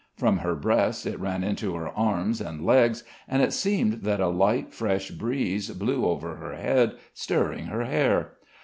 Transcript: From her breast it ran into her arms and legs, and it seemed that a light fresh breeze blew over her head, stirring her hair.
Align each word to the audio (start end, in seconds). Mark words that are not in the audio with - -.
From 0.17 0.39
her 0.39 0.55
breast 0.55 1.05
it 1.05 1.19
ran 1.19 1.43
into 1.43 1.75
her 1.75 1.89
arms 1.89 2.41
and 2.41 2.65
legs, 2.65 3.03
and 3.27 3.43
it 3.43 3.53
seemed 3.53 4.01
that 4.01 4.19
a 4.19 4.29
light 4.29 4.73
fresh 4.73 5.11
breeze 5.11 5.69
blew 5.69 6.07
over 6.07 6.37
her 6.37 6.55
head, 6.55 6.95
stirring 7.13 7.65
her 7.67 7.83
hair. 7.83 8.31